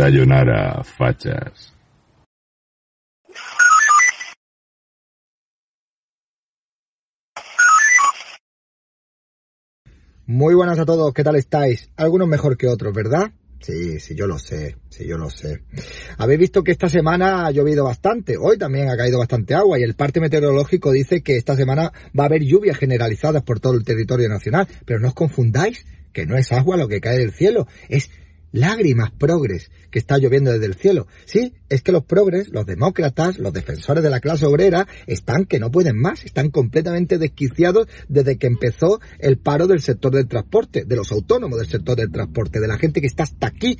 [0.00, 1.74] Sayonara, fachas.
[10.24, 11.90] Muy buenas a todos, ¿qué tal estáis?
[11.96, 13.32] Algunos mejor que otros, ¿verdad?
[13.60, 15.64] Sí, sí, yo lo sé, sí, yo lo sé.
[16.16, 19.82] Habéis visto que esta semana ha llovido bastante, hoy también ha caído bastante agua y
[19.82, 23.84] el parte meteorológico dice que esta semana va a haber lluvias generalizadas por todo el
[23.84, 25.84] territorio nacional, pero no os confundáis,
[26.14, 28.10] que no es agua lo que cae del cielo, es
[28.52, 31.06] lágrimas progres que está lloviendo desde el cielo.
[31.24, 35.58] Sí, es que los progres, los demócratas, los defensores de la clase obrera, están que
[35.58, 40.84] no pueden más, están completamente desquiciados desde que empezó el paro del sector del transporte,
[40.84, 43.78] de los autónomos del sector del transporte, de la gente que está hasta aquí,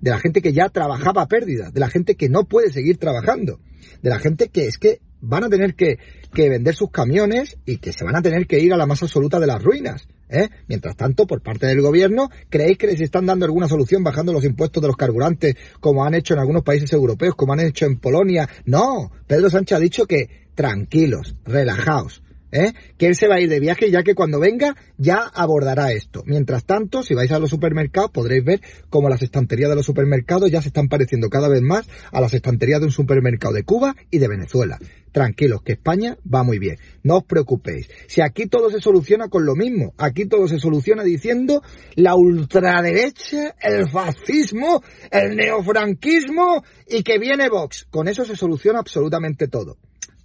[0.00, 2.98] de la gente que ya trabajaba a pérdida, de la gente que no puede seguir
[2.98, 3.60] trabajando,
[4.02, 5.98] de la gente que es que van a tener que,
[6.32, 9.02] que vender sus camiones y que se van a tener que ir a la más
[9.02, 10.08] absoluta de las ruinas.
[10.30, 10.48] ¿Eh?
[10.66, 14.44] Mientras tanto, por parte del gobierno, ¿creéis que les están dando alguna solución bajando los
[14.44, 17.98] impuestos de los carburantes como han hecho en algunos países europeos, como han hecho en
[17.98, 18.48] Polonia?
[18.66, 22.22] No, Pedro Sánchez ha dicho que tranquilos, relajaos.
[22.50, 22.72] ¿Eh?
[22.96, 26.22] Que él se va a ir de viaje ya que cuando venga ya abordará esto.
[26.24, 30.50] Mientras tanto, si vais a los supermercados podréis ver cómo las estanterías de los supermercados
[30.50, 33.96] ya se están pareciendo cada vez más a las estanterías de un supermercado de Cuba
[34.10, 34.78] y de Venezuela.
[35.10, 36.78] Tranquilos, que España va muy bien.
[37.02, 37.88] No os preocupéis.
[38.06, 41.62] Si aquí todo se soluciona con lo mismo, aquí todo se soluciona diciendo
[41.94, 47.86] la ultraderecha, el fascismo, el neofranquismo y que viene Vox.
[47.90, 49.78] Con eso se soluciona absolutamente todo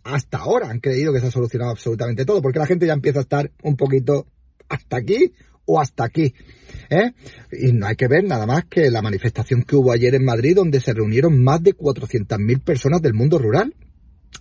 [0.03, 3.19] hasta ahora han creído que se ha solucionado absolutamente todo, porque la gente ya empieza
[3.19, 4.27] a estar un poquito
[4.69, 5.33] hasta aquí
[5.65, 6.33] o hasta aquí.
[6.89, 7.13] ¿eh?
[7.51, 10.55] Y no hay que ver nada más que la manifestación que hubo ayer en Madrid,
[10.55, 13.73] donde se reunieron más de 400.000 personas del mundo rural.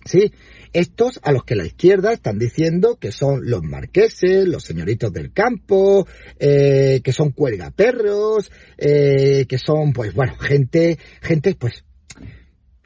[0.05, 0.33] Sí,
[0.73, 5.31] estos a los que la izquierda están diciendo que son los marqueses, los señoritos del
[5.31, 6.07] campo,
[6.39, 11.85] eh, que son cuelgaperros, eh, que son, pues bueno, gente, gente, pues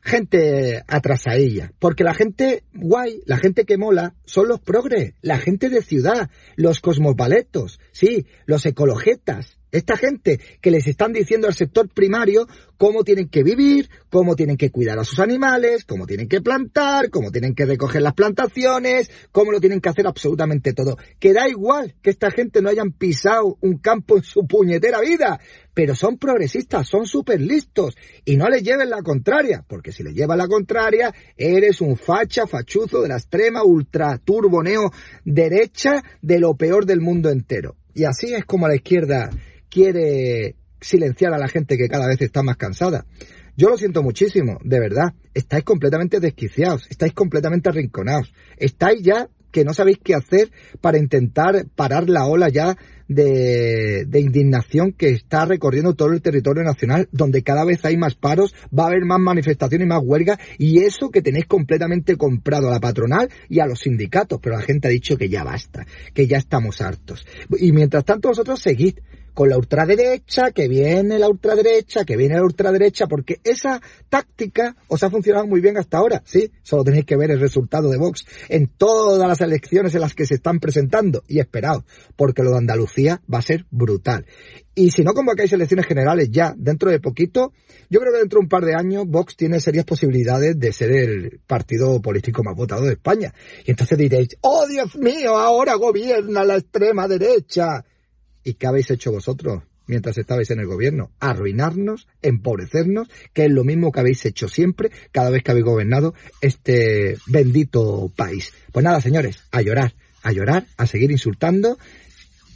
[0.07, 1.72] gente atrasadilla.
[1.79, 6.29] Porque la gente guay, la gente que mola, son los progres, la gente de ciudad,
[6.56, 9.56] los cosmopaletos, sí, los ecologetas.
[9.72, 12.47] Esta gente que les están diciendo al sector primario
[12.78, 17.09] cómo tienen que vivir, cómo tienen que cuidar a sus animales, cómo tienen que plantar,
[17.09, 20.97] cómo tienen que recoger las plantaciones, cómo lo tienen que hacer absolutamente todo.
[21.19, 25.39] Que da igual que esta gente no hayan pisado un campo en su puñetera vida,
[25.73, 30.13] pero son progresistas, son súper listos y no les lleven la contraria, porque si les
[30.13, 34.91] lleva la contraria, eres un facha, fachuzo de la extrema ultra turboneo
[35.25, 37.75] derecha de lo peor del mundo entero.
[37.94, 39.31] Y así es como la izquierda
[39.77, 43.05] quiere silenciar a la gente que cada vez está más cansada.
[43.55, 45.13] Yo lo siento muchísimo, de verdad.
[45.35, 51.67] Estáis completamente desquiciados, estáis completamente arrinconados, estáis ya que no sabéis qué hacer para intentar
[51.75, 52.75] parar la ola ya
[53.07, 58.16] de, de, indignación que está recorriendo todo el territorio nacional, donde cada vez hay más
[58.16, 62.67] paros, va a haber más manifestaciones y más huelgas, y eso que tenéis completamente comprado
[62.67, 65.85] a la patronal y a los sindicatos, pero la gente ha dicho que ya basta,
[66.13, 67.25] que ya estamos hartos.
[67.59, 68.96] Y mientras tanto vosotros seguid
[69.37, 73.79] con la ultraderecha, que viene la ultraderecha, que viene la ultraderecha, porque esa
[74.09, 76.51] táctica os ha funcionado muy bien hasta ahora, ¿sí?
[76.63, 80.25] Solo tenéis que ver el resultado de Vox en todas las elecciones en las que
[80.25, 81.84] se están presentando, y esperaos,
[82.16, 84.25] porque lo de Andalucía va a ser brutal.
[84.73, 87.53] Y si no convocáis elecciones generales ya dentro de poquito,
[87.91, 90.90] yo creo que dentro de un par de años Vox tiene serias posibilidades de ser
[90.90, 93.35] el partido político más votado de España.
[93.67, 97.85] Y entonces diréis, oh Dios mío, ahora gobierna la extrema derecha.
[98.47, 101.11] ¿Y qué habéis hecho vosotros mientras estabais en el gobierno?
[101.20, 106.14] Arruinarnos, empobrecernos, que es lo mismo que habéis hecho siempre cada vez que habéis gobernado
[106.40, 108.53] este bendito país.
[108.72, 111.78] Pues nada, señores, a llorar, a llorar, a seguir insultando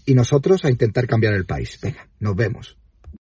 [0.06, 1.78] y nosotros a intentar cambiar el país.
[1.82, 2.78] Venga, nos vemos.